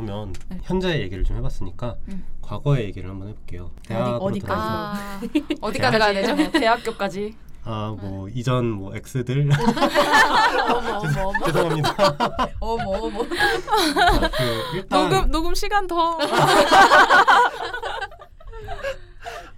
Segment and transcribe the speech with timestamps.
[0.00, 0.58] 그러면 네.
[0.62, 2.24] 현재 얘기를 좀 해봤으니까 음.
[2.40, 3.70] 과거의 얘기를 한번 해볼게요.
[3.86, 4.46] 대학으로 어디까지?
[4.46, 5.20] 돌아가서 아
[5.60, 6.34] 어디까지 가야 되죠?
[6.34, 7.36] 네, 대학교까지.
[7.62, 12.16] 아뭐 이전 뭐 X들 어머 어머 어머 죄송합니다.
[12.60, 13.20] 어머 어머.
[13.22, 16.18] 아, 그 일단 녹음 녹음 시간 더.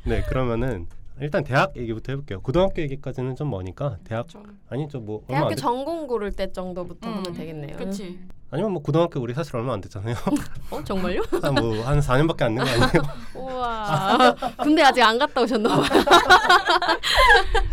[0.05, 0.89] 네 그러면은
[1.23, 2.41] 일단 대학 얘기부터 해볼게요.
[2.41, 4.43] 고등학교 얘기까지는 좀 머니까 대학 좀.
[4.69, 7.77] 아니 저뭐 얼마 안 대학교 됐, 전공 고를 때 정도부터 음, 하면 되겠네요.
[7.77, 8.19] 그치.
[8.51, 10.15] 아니면 뭐 고등학교 우리 사실 얼마 안 됐잖아요.
[10.71, 11.23] 어 정말요?
[11.41, 13.03] 한 뭐한 4년밖에 안 된 거 아니에요?
[13.37, 14.35] 우와.
[14.61, 16.03] 군대 아직 안 갔다 오셨나 봐요.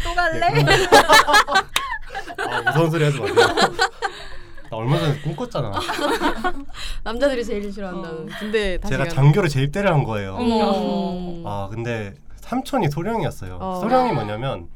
[0.04, 0.46] 또 갈래?
[2.48, 3.36] 아 무서운 소리 하지 마세요.
[4.70, 5.72] 나 얼마 전에 꿈꿨잖아.
[7.04, 8.28] 남자들이 제일 싫어한다는.
[8.40, 10.36] 군대 다시 제가 장교를 재입대를 한 거예요.
[10.36, 11.42] 어머.
[11.50, 12.14] 아 근데
[12.50, 13.58] 삼촌이 소령이었어요.
[13.62, 13.80] 어.
[13.80, 14.68] 소령이 뭐냐면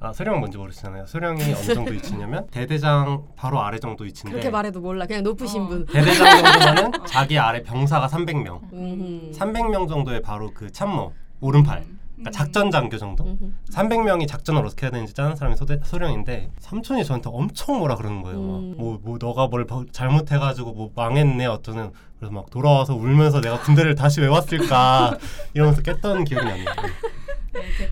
[0.00, 1.06] 아 소령 뭔지 모르시잖아요.
[1.06, 5.06] 소령이 어느 정도 위치냐면 대대장 바로 아래 정도 위치인데 그렇게 말해도 몰라.
[5.06, 5.66] 그냥 높으신 어.
[5.66, 5.86] 분.
[5.86, 8.70] 대대장 정도면은 자기 아래 병사가 300명.
[8.70, 9.30] 음흠.
[9.32, 11.84] 300명 정도의 바로 그 참모 오른팔.
[12.16, 13.24] 그러니까 작전 장교 정도.
[13.24, 13.52] 음흠.
[13.72, 18.38] 300명이 작전을 어떻게 해야 되는지 짜는 사람이 소대, 소령인데 삼촌이 저한테 엄청 뭐라 그러는 거예요.
[18.38, 18.74] 음.
[18.78, 23.94] 뭐, 뭐 너가 뭘 버- 잘못해가지고 뭐 망했네 어쩌는 그래서 막 돌아와서 울면서 내가 군대를
[23.94, 25.18] 다시 왜 왔을까
[25.54, 26.64] 이러면서 깼던 기억이 나네요.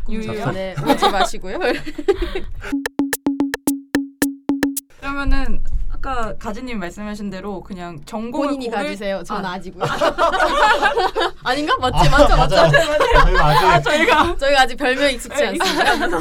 [0.08, 0.52] 유유.
[0.52, 1.58] 네, 울지 마시고요.
[5.00, 5.60] 그러면은
[6.04, 9.22] 아까 가지님 말씀하신 대로 그냥 전공을 본인이 고를 가지세요.
[9.24, 9.52] 전 아.
[9.54, 9.60] 아.
[9.60, 9.84] 직고요
[11.42, 11.76] 아닌가?
[11.78, 12.10] 맞지?
[12.10, 12.36] 맞죠?
[12.36, 12.56] 맞죠?
[12.56, 12.70] 맞아요.
[13.24, 16.18] 저희가 아직 저희가 저희가 아직 별명 익숙치 네, 않습니다.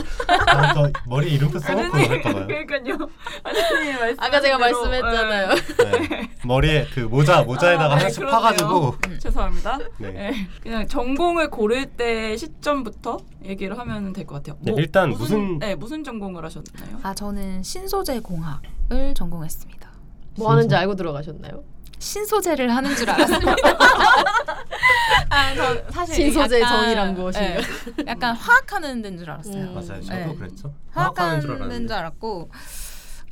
[0.48, 2.48] 아, 저 머리 이름표 써놓고 할까봐요.
[2.48, 2.98] 그러니까요.
[3.44, 5.50] 가지님 말씀 아까 제가 말씀했잖아요.
[5.50, 6.30] 네.
[6.46, 8.24] 머리에 그 모자 모자에다가 아, 네, 하나씩.
[8.26, 9.80] 파가지고 죄송합니다.
[9.98, 10.12] 네.
[10.12, 10.48] 네.
[10.62, 14.56] 그냥 전공을 고를 때 시점부터 얘기를 하면 될 것 같아요.
[14.62, 17.00] 네, 일단 무슨- 네 무슨 전공을 하셨나요?
[17.04, 18.62] 아 저는 신소재 공학
[18.92, 19.90] 을 전공했습니다.
[20.38, 21.64] 뭐 하는지 알고 들어가셨나요?
[22.00, 23.56] 신소재를 하는 줄 알았습니다.
[25.30, 27.48] 아, 저 사실 신소재 약간, 정의란 무엇인가?
[27.48, 27.62] 예,
[28.08, 29.56] 약간 화학하는 데인 줄 알았어요.
[29.56, 29.74] 음.
[29.74, 30.02] 맞아요.
[30.02, 30.36] 저도 네.
[30.36, 30.74] 그랬죠.
[30.92, 31.88] 화학하는 줄.
[31.88, 32.50] 줄 알았고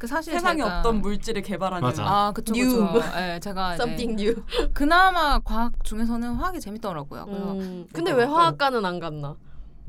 [0.02, 2.04] 그 사실 세상에 없던 물질을 개발하는 맞아.
[2.04, 2.92] 아 그쵸 New.
[2.94, 3.06] 그쵸.
[3.18, 4.44] 예, 제가 이제 Something new.
[4.74, 7.26] 그나마 과학 중에서는 화학이 재밌더라고요.
[7.26, 9.36] 그래서 음, 근데 왜 화학과는 안 갔나?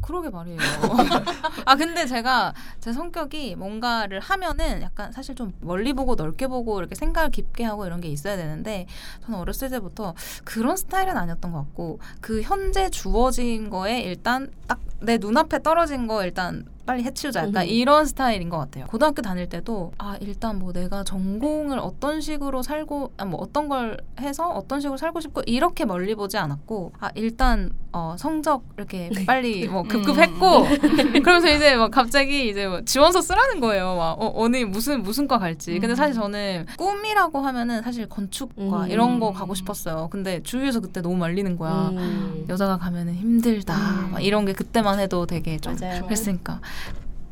[0.02, 0.58] 그러게 말이에요.
[1.64, 6.94] 아 근데 제가 제 성격이 뭔가를 하면은 약간 사실 좀 멀리 보고 넓게 보고 이렇게
[6.94, 8.86] 생각을 깊게 하고 이런 게 있어야 되는데
[9.24, 10.14] 저는 어렸을 때부터
[10.44, 16.24] 그런 스타일은 아니었던 것 같고 그 현재 주어진 거에 일단 딱 내 눈앞에 떨어진 거
[16.24, 17.68] 일단 빨리 해치우자 약간 음.
[17.68, 18.86] 이런 스타일인 것 같아요.
[18.86, 23.96] 고등학교 다닐 때도 아 일단 뭐 내가 전공을 어떤 식으로 살고 아, 뭐 어떤 걸
[24.20, 29.68] 해서 어떤 식으로 살고 싶고 이렇게 멀리 보지 않았고 아 일단 어 성적 이렇게 빨리
[29.68, 30.64] 뭐 급급했고
[31.22, 33.96] 그러면서 이제 막 갑자기 이제 뭐 지원서 쓰라는 거예요.
[33.96, 35.78] 막 어, 어느 무슨 무슨 과 갈지.
[35.78, 38.90] 근데 사실 저는 꿈이라고 하면은 사실 건축과 음.
[38.90, 40.08] 이런 거 가고 싶었어요.
[40.10, 41.90] 근데 주위에서 그때 너무 말리는 거야.
[41.92, 42.44] 음.
[42.48, 43.74] 여자가 가면은 힘들다.
[43.76, 44.10] 음.
[44.12, 46.04] 막 이런 게 그때만 해도 되게 좀 맞아요.
[46.04, 46.68] 그랬으니까 그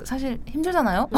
[0.04, 1.08] 사실 힘들잖아요.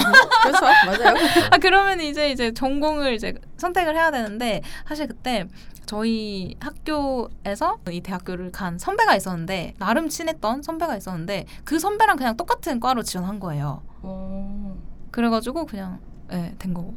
[0.43, 1.15] 그래서 맞아요.
[1.51, 5.47] 아 그러면 이제 이제 전공을 이제 선택을 해야 되는데 사실 그때
[5.87, 12.81] 저희 학교에서 이 대학교를 간 선배가 있었는데 나름 친했던 선배가 있었는데 그 선배랑 그냥 똑같은
[12.81, 13.83] 과로 지원한 거예요.
[14.03, 14.77] 어.
[15.11, 16.01] 그래가지고 그냥
[16.33, 16.97] 예, 된 거고.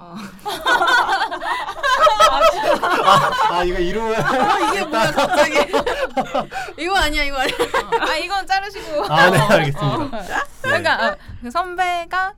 [0.00, 0.14] 아.
[3.50, 4.16] 아 이거 이름을
[4.70, 5.54] 이게 뭐야 갑자기?
[6.78, 7.54] 이거 아니야 이거 아니야.
[8.00, 9.04] 아 이건 자르시고.
[9.12, 10.20] 아 네 알겠습니다.
[10.22, 10.34] 네.
[10.62, 12.32] 그러니까 아, 그 선배가 가,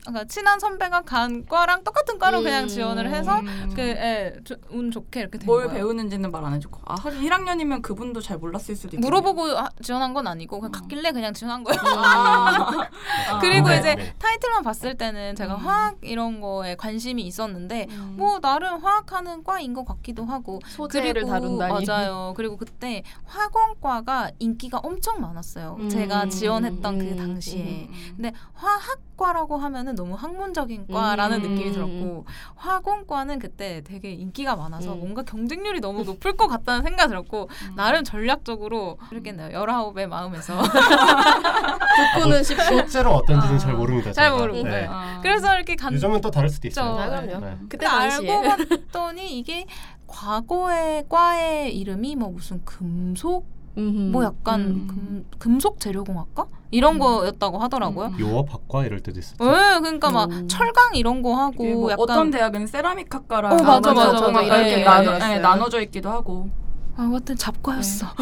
[0.00, 2.44] 그러니까 친한 선배가 간 과랑 똑같은 과로 음.
[2.44, 3.72] 그냥 지원을 해서 음.
[3.76, 4.34] 그 예,
[4.70, 5.74] 운 좋게 이렇게 된뭘 거예요.
[5.78, 10.14] 배우는지는 말 안 해줬고 아 사실 1학년이면 그분도 잘 몰랐을 수도 있고 물어보고 하- 지원한
[10.14, 11.78] 건 아니고 그냥 갔길래 그냥 지원한 거예요.
[11.80, 12.80] 음.
[13.40, 14.14] 그리고 네, 이제 네.
[14.18, 15.66] 타이틀만 봤을 때는 제가 음.
[15.66, 18.14] 화학 이런 거에 관심이 있었는데 음.
[18.16, 21.84] 뭐 나름 화학하는 과인 것 같기도 하고 소재를 다룬다니.
[21.86, 22.32] 맞아요.
[22.36, 25.76] 그리고 그때 화공과가 인기가 엄청 많았어요.
[25.78, 25.88] 음.
[25.90, 27.16] 제가 지원했던 그 음.
[27.16, 27.88] 당시에.
[27.90, 28.12] 음.
[28.16, 31.50] 근데 화학과라고 하면은 너무 학문적인 과라는 음.
[31.50, 32.24] 느낌이 들었고
[32.56, 35.00] 화공과는 그때 되게 인기가 많아서 음.
[35.00, 37.74] 뭔가 경쟁률이 너무 높을 것 같다는 생각이 들었고 음.
[37.76, 39.52] 나름 전략적으로 그랬겠네요.
[39.52, 40.54] 열아홉의 마음에서
[42.14, 42.62] 듣고는 싶고.
[42.62, 43.58] 실제로 어떤지는 아.
[43.58, 44.12] 잘 모릅니다.
[44.12, 44.36] 잘 제가.
[44.38, 44.70] 모르고, 네.
[44.70, 44.86] 네.
[44.90, 45.20] 아.
[45.22, 46.96] 그래서 이렇게 간 요즘은 또 다를 수도 있어요.
[46.96, 47.44] 저- 아, 그럼요.
[47.46, 47.56] 네.
[47.68, 47.86] 그때.
[47.86, 49.66] 알고 봤더니 이게
[50.06, 53.46] 과거의 과의 이름이 뭐 무슨 금속
[53.78, 54.10] 음흠.
[54.10, 54.86] 뭐 약간 음.
[54.88, 56.98] 금, 금속 재료공학과 이런 음.
[57.00, 58.06] 거였다고 하더라고요.
[58.08, 58.20] 음.
[58.20, 59.44] 요업 학과 이럴 때도 있었죠.
[59.44, 60.46] 네, 그러니까 막 음.
[60.48, 64.42] 철강 이런 거 하고 뭐 약간 어떤 대학은 세라믹 학과랑 어, 맞아, 맞아, 나눠져 맞아.
[64.42, 65.34] 이렇게 네, 나눠, 알았어요.
[65.34, 66.48] 네, 나눠져 있기도 하고
[66.96, 68.06] 아, 하여튼 잡과였어.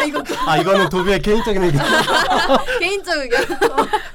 [0.00, 1.82] 뭐야 이거 아 이거는 도비의 개인적인 의견.
[2.80, 3.40] 개인적 의견.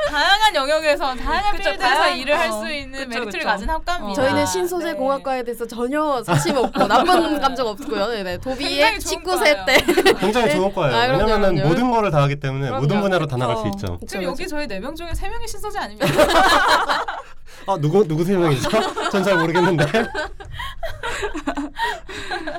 [0.09, 3.45] 다양한 영역에서 다양한 그쵸, 필드에서 다양- 일을 할 어, 수 있는 그쵸, 메리트를 그쵸.
[3.47, 4.11] 가진 학과입니다.
[4.11, 4.13] 어.
[4.25, 4.93] 저희는 아, 신소재 네.
[4.93, 8.07] 공학과에 대해서 전혀 사심 없고 나쁜 감정 없고요.
[8.09, 8.37] 네, 네.
[8.37, 10.95] 도비의 굉장히 좋은 19세 때 굉장히 좋은 거예요.
[10.95, 11.67] 아, 그럼요.
[11.67, 12.81] 모든 거를 다 하기 때문에 그럼요.
[12.81, 13.75] 모든 분야로 다 나갈 수 그쵸.
[13.75, 13.99] 있죠.
[14.07, 16.07] 지금 여기 저희 네명 중에 세 명이 신소재 아닙니까?
[17.67, 18.69] 아 누구 누구 세 명이죠?
[19.09, 19.85] 전 잘 모르겠는데.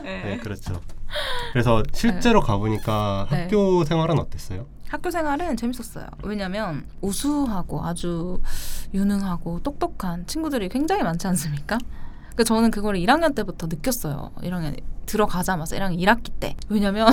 [0.03, 0.23] 네.
[0.25, 0.81] 네 그렇죠.
[1.53, 3.43] 그래서 실제로 가보니까 네.
[3.43, 4.67] 학교 생활은 어땠어요?
[4.89, 6.07] 학교 생활은 재밌었어요.
[6.23, 8.41] 왜냐면 우수하고 아주
[8.95, 11.79] 유능하고 똑똑한 친구들이 굉장히 많지 않습니까?
[12.37, 14.31] 그 저는 그걸 1학년 때부터 느꼈어요.
[14.43, 16.55] 1학년 들어가자마자 1학년 1학기 때.
[16.69, 17.09] 왜냐면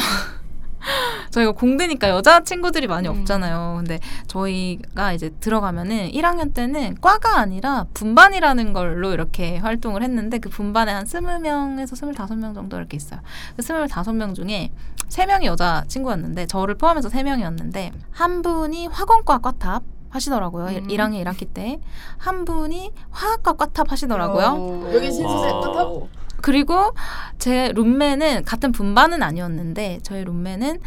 [1.30, 3.20] 저희가 공대니까 여자 친구들이 많이 음.
[3.20, 3.76] 없잖아요.
[3.78, 10.92] 근데 저희가 이제 들어가면은 1학년 때는 과가 아니라 분반이라는 걸로 이렇게 활동을 했는데 그 분반에
[10.92, 13.20] 한 20명에서 25명 정도 이렇게 있어요.
[13.56, 14.72] 그 25명 중에
[15.10, 20.66] 3명이 여자 친구였는데 저를 포함해서 3명이었는데 한 분이 화공과 과탑 하시더라고요.
[20.68, 20.88] 음.
[20.88, 21.80] 1학년 1학기 때.
[22.18, 24.46] 한 분이 화학과 과탑 하시더라고요.
[24.46, 25.84] 어, 여기 와.
[25.84, 26.10] 또
[26.44, 26.94] 그리고
[27.40, 30.82] 제 룸메는 같은 분반은 아니었는데 저희 룸메는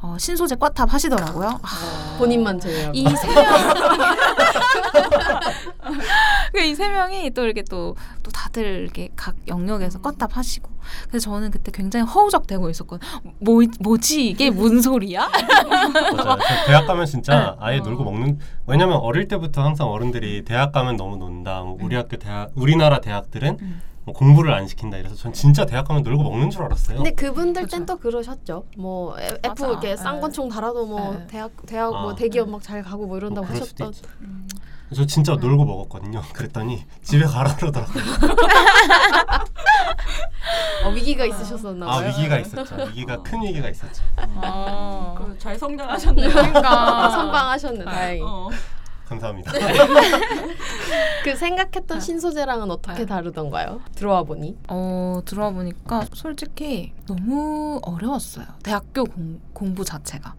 [0.00, 1.60] 어, 신소재 과탑 하시더라고요.
[1.62, 2.92] 아, 본인만 제외하고.
[2.94, 3.44] 이세 명,
[6.68, 10.70] 이세 명이 또 이렇게 또, 또 다들 이렇게 각 영역에서 과탑 하시고.
[11.08, 13.10] 그래서 저는 그때 굉장히 허우적대고 있었거든요.
[13.40, 15.28] 뭐, 뭐지 이게 무슨 소리야?
[16.16, 16.38] 맞아요.
[16.66, 17.56] 대학 가면 진짜 네.
[17.60, 17.82] 아예 어.
[17.82, 18.38] 놀고 먹는.
[18.66, 21.60] 왜냐면 어릴 때부터 항상 어른들이 대학 가면 너무 논다.
[21.62, 23.82] 뭐 우리 학교 대학, 우리나라 대학들은 음.
[24.04, 24.98] 뭐 공부를 안 시킨다.
[24.98, 26.96] 이래서 전 진짜 대학 가면 놀고 먹는 줄 알았어요.
[26.98, 27.66] 근데 그분들.
[27.68, 28.64] 땐 또 그러셨죠.
[28.76, 29.66] 뭐 F 맞아.
[29.66, 31.26] 이렇게 쌍권총 달아도 뭐 네.
[31.26, 32.14] 대학 대학 뭐 아.
[32.14, 33.92] 대기업 막 잘 가고 뭐 이런다고 뭐 하셨던.
[34.20, 34.46] 음.
[34.94, 36.22] 저 진짜 놀고 먹었거든요.
[36.34, 38.04] 그랬더니 집에 가라 그러더라고요.
[40.84, 42.08] 어, 위기가 있으셨었나 아 봐요.
[42.08, 42.74] 위기가 있었죠.
[42.88, 44.02] 위기가 큰 위기가 있었죠.
[44.36, 45.14] 어.
[45.18, 46.28] 그잘 성장하셨네요.
[46.28, 47.06] 그러니까.
[47.06, 47.84] 아, 선방하셨네.
[47.84, 48.22] 다행히.
[48.22, 48.48] 어.
[49.06, 49.52] 감사합니다.
[51.24, 53.06] 그 생각했던 신소재랑은 어떻게 네.
[53.06, 53.80] 다르던가요?
[53.94, 54.56] 들어와 보니.
[54.68, 58.46] 어, 들어와 보니까 솔직히 너무 어려웠어요.
[58.62, 60.34] 대학교 공, 공부 자체가.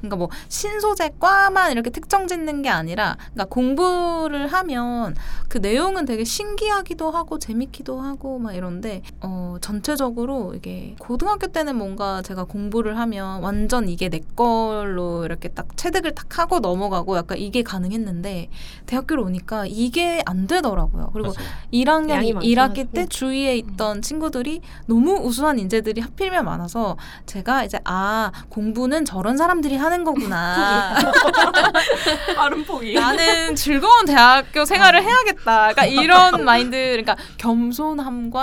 [0.00, 5.14] 그러니까 뭐 신소재과만 이렇게 특정 짓는 게 아니라 그러니까 공부를 하면
[5.48, 12.22] 그 내용은 되게 신기하기도 하고 재밌기도 하고 막 이런데 어 전체적으로 이게 고등학교 때는 뭔가
[12.22, 17.62] 제가 공부를 하면 완전 이게 내 걸로 이렇게 딱 체득을 딱 하고 넘어가고 약간 이게
[17.62, 18.48] 가능했는데
[18.86, 21.10] 대학교로 오니까 이게 안 되더라고요.
[21.12, 21.50] 그리고 맞아요.
[21.72, 22.90] 1학년 양이 많긴 1학기 하죠.
[22.92, 29.76] 때 주위에 있던 친구들이 너무 우수한 인재들이 하필이면 많아서 제가 이제 아 공부는 저런 사람들이
[29.76, 30.94] 하는 거구나.
[32.36, 32.94] 빠른 포기.
[32.94, 35.72] 나는 즐거운 대학교 생활을 해야겠다.
[35.72, 38.42] 그러니까 이런 마인드, 그러니까 겸손함과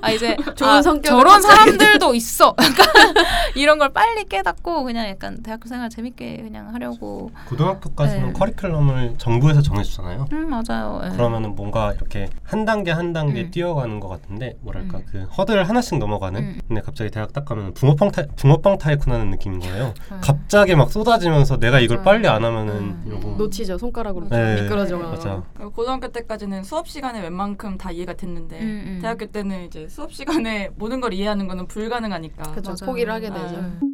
[0.00, 2.54] 아 이제 좋은 아, 성격을 저런 사람들도 있어.
[2.60, 3.14] 약간
[3.56, 7.30] 이런 걸 빨리 깨닫고 그냥 약간 대학교 생활 재밌게 그냥 하려고.
[7.48, 8.32] 고등학교까지는 네.
[8.32, 10.26] 커리큘럼을 정부에서 정해주잖아요.
[10.32, 11.00] 음 맞아요.
[11.04, 11.10] 예.
[11.10, 13.50] 그러면은 뭔가 이렇게 한 단계 한 단계 음.
[13.50, 15.04] 뛰어가는 것 같은데 뭐랄까 음.
[15.10, 16.40] 그 허들을 하나씩 넘어가는.
[16.40, 16.60] 음.
[16.68, 19.94] 근데 갑자기 대학 딱 가면 붕어빵 타 붕어빵 타이쿤 하는 느낌인 거예요.
[20.10, 20.20] 음.
[20.22, 22.10] 갑자기 막 쏟아지면서 내가 이걸 맞아.
[22.10, 23.04] 빨리 안 하면은 음.
[23.06, 24.98] 이러고 놓치죠 손가락으로 네, 미끄러져.
[24.98, 25.42] 맞아.
[25.74, 28.98] 고등학교 때까지는 수업 시간에 웬만큼 다 이해가 됐는데 음, 음.
[29.00, 32.42] 대학교 때는 이제 수업 시간에 모든 걸 이해하는 거는 불가능하니까.
[32.42, 32.76] 맞아요.
[32.84, 33.60] 포기를 하게 되죠.
[33.60, 33.92] 네.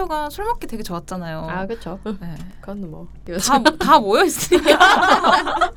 [0.00, 1.46] 학교가 술 먹기 되게 좋았잖아요.
[1.48, 1.98] 아 그렇죠.
[2.04, 2.34] 네.
[2.60, 3.08] 그건 뭐.
[3.46, 4.78] 다, 다 모여 있으니까.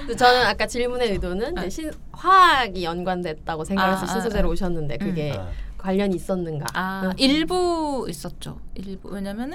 [0.00, 1.70] 근데 저는 아까 질문의 의도는 네.
[1.70, 4.52] 신, 화학이 연관됐다고 생각해서 아, 아, 신소재로 아.
[4.52, 5.48] 오셨는데 그게 아,
[5.86, 6.66] 관련이 있었는가?
[6.74, 7.12] 아 응.
[7.16, 8.58] 일부 있었죠.
[8.74, 9.52] 일부 왜냐면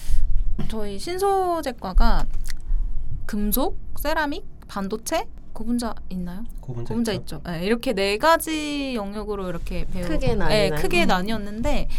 [0.69, 2.25] 저희 신소재과가
[3.25, 6.45] 금속, 세라믹, 반도체, 고분자 있나요?
[6.61, 7.37] 고분자, 고분자 있죠?
[7.37, 7.41] 있죠.
[7.51, 10.81] 네, 이렇게 네 가지 영역으로 이렇게 배우 크게 네, 나뉘나요?
[10.81, 11.07] 크게 음.
[11.07, 11.89] 나뉘었는데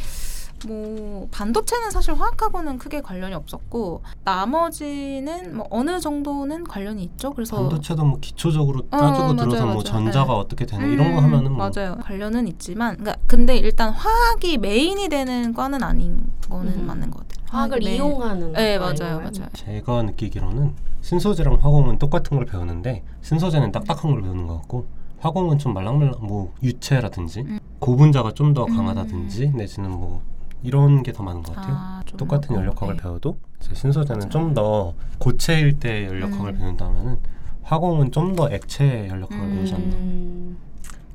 [0.66, 7.32] 뭐 반도체는 사실 화학하고는 크게 관련이 없었고 나머지는 뭐 어느 정도는 관련이 있죠.
[7.32, 9.82] 그래서 반도체도 뭐 기초적으로 어, 따지고 맞아요, 들어서 뭐 맞아요.
[9.82, 10.38] 전자가 네.
[10.38, 15.08] 어떻게 되는 이런 거 음, 하면은 뭐 맞아요 관련은 있지만 그러니까 근데 일단 화학이 메인이
[15.08, 16.86] 되는 과는 아닌 거는 음.
[16.86, 17.46] 맞는 것 같아요.
[17.48, 17.96] 화학을 메인.
[17.96, 18.52] 이용하는.
[18.52, 19.16] 네거 맞아요?
[19.18, 19.48] 맞아요.
[19.52, 24.86] 제가 느끼기로는 신소재랑 화공은 똑같은 걸 배우는데 신소재는 딱딱한 걸 배우는 것 같고
[25.20, 27.58] 화공은 좀 말랑말랑 뭐 유체라든지 음.
[27.78, 28.76] 고분자가 좀더 음.
[28.76, 30.22] 강하다든지 내지는 뭐
[30.62, 31.74] 이런 게 더 많은 것 같아요.
[31.76, 33.02] 아, 좀 똑같은 어, 열역학을 네.
[33.02, 34.30] 배워도 이제 신소재는.
[34.30, 36.58] 좀 더 고체일 때 열역학을 음.
[36.58, 37.18] 배운다면은
[37.62, 39.54] 화공은 좀 더 액체 연력학을 음.
[39.56, 39.84] 배우지 않나.
[39.96, 40.56] 음,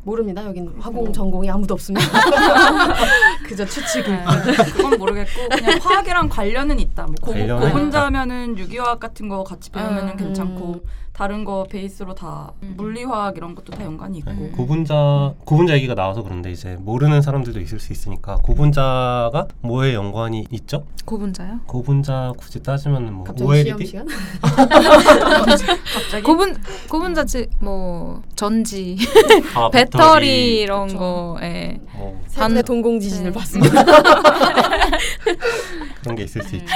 [0.04, 0.46] 모릅니다.
[0.46, 2.06] 여긴 화공 전공이 아무도 없습니다.
[3.48, 4.10] 그저 추측이.
[4.12, 4.24] 네,
[4.74, 7.06] 그건 모르겠고 그냥 화학이랑 관련은 있다.
[7.06, 10.18] 뭐 고, 고분자면은 유기화학 같은 거 같이 배우면은 음.
[10.18, 10.82] 괜찮고
[11.14, 12.76] 다른 거 베이스로 다 음.
[12.78, 14.32] 물리화학 이런 것도 다 연관이 있고.
[14.32, 20.46] 네, 고분자 고분자 얘기가 나와서 그런데 이제 모르는 사람들도 있을 수 있으니까 고분자가 뭐에 연관이
[20.52, 20.86] 있죠?
[21.06, 21.62] 고분자요?
[21.66, 24.08] 고분자 굳이 따지면 뭐 갑자기 시험 OLED 시간?
[25.94, 26.56] 갑자기 고분
[26.88, 28.98] 고분자 즉뭐 전지,
[29.56, 31.00] 아, 배터리 이런 그쵸.
[31.00, 31.80] 거, 예.
[31.94, 33.37] 뭐 세분의 동공 지진을 네.
[33.38, 33.84] 봤습니다.
[36.02, 36.74] 그런 게 있을 수 있죠.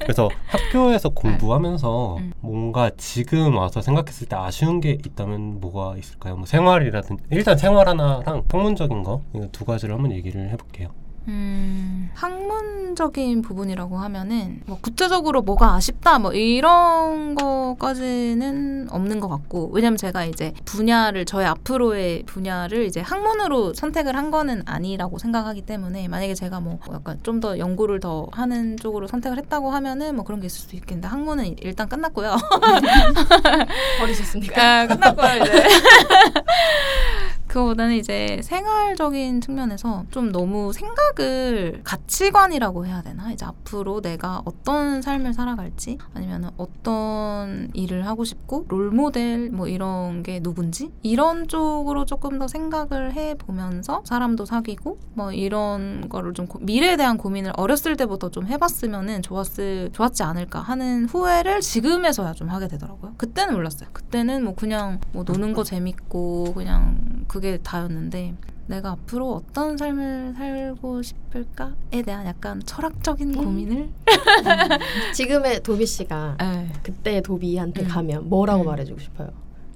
[0.00, 2.32] 그래서 학교에서 공부하면서 음.
[2.40, 6.36] 뭔가 지금 와서 생각했을 때 아쉬운 게 있다면 뭐가 있을까요?
[6.36, 9.22] 뭐 생활이라든지 일단 생활 하나랑 학문적인 거
[9.52, 10.90] 두 가지를 한번 얘기를 해볼게요.
[11.28, 19.96] 음, 학문적인 부분이라고 하면은 뭐 구체적으로 뭐가 아쉽다 뭐 이런 거까지는 없는 것 같고 왜냐면
[19.96, 26.34] 제가 이제 분야를 저의 앞으로의 분야를 이제 학문으로 선택을 한 거는 아니라고 생각하기 때문에 만약에
[26.34, 30.46] 제가 뭐 약간 좀 더 연구를 더 하는 쪽으로 선택을 했다고 하면은 뭐 그런 게
[30.46, 32.36] 있을 수도 있겠는데 학문은 일단 끝났고요.
[34.00, 34.80] 버리셨습니까?
[34.80, 35.52] 아, 끝났고요 이제.
[37.48, 43.32] 그거보다는 이제 생활적인 측면에서 좀 너무 생각을 가치관이라고 해야 되나?
[43.32, 50.40] 이제 앞으로 내가 어떤 삶을 살아갈지 아니면 어떤 일을 하고 싶고 롤모델 뭐 이런 게
[50.40, 56.58] 누군지 이런 쪽으로 조금 더 생각을 해 보면서 사람도 사귀고 뭐 이런 거를 좀 고-
[56.60, 62.68] 미래에 대한 고민을 어렸을 때부터 좀 해봤으면은 좋았을 좋았지 않을까 하는 후회를 지금에서야 좀 하게
[62.68, 63.14] 되더라고요.
[63.16, 63.88] 그때는 몰랐어요.
[63.92, 68.34] 그때는 뭐 그냥 뭐 노는 거 재밌고 그냥 그게 다였는데
[68.66, 73.44] 내가 앞으로 어떤 삶을 살고 싶을까에 대한 약간 철학적인 음.
[73.44, 73.88] 고민을
[75.14, 77.88] 지금의 도비 씨가 에, 그때의 도비한테 음.
[77.88, 78.66] 가면 뭐라고 음.
[78.66, 79.30] 말해주고 싶어요?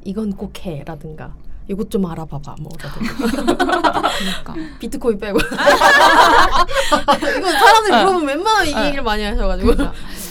[0.05, 1.35] 이건 꼭 해라든가
[1.69, 3.15] 이것 좀 알아봐봐 뭐라든가
[4.45, 5.39] 그러니까 비트코인 빼고
[7.39, 8.87] 이건 사람들이 물어보면 웬만하면 이 네.
[8.87, 9.73] 얘기를 많이 하셔가지고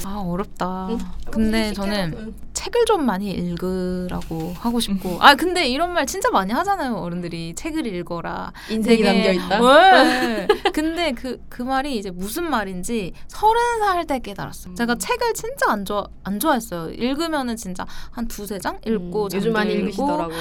[0.05, 0.87] 아 어렵다.
[0.89, 0.99] 응.
[1.31, 2.33] 근데 쉽게 저는 응.
[2.61, 7.87] 책을 좀 많이 읽으라고 하고 싶고 아 근데 이런 말 진짜 많이 하잖아요 어른들이 책을
[7.87, 10.47] 읽어라 인생이 되게- 담겨있다 네.
[10.71, 14.73] 근데 그, 그 말이 이제 무슨 말인지 서른 살 때 깨달았어요.
[14.73, 14.75] 음.
[14.75, 16.91] 제가 책을 진짜 안, 좋아, 안 좋아했어요.
[16.91, 19.73] 읽으면은 진짜 한 두세 장 읽고 음, 요즘 많이.
[19.73, 20.35] 읽으시더라고요